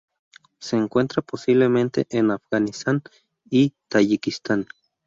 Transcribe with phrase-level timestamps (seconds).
[0.57, 3.03] Se encuentra posiblemente en Afganistán
[3.51, 4.65] y Tayikistán.